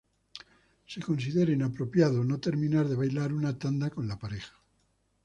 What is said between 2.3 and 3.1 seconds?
terminar de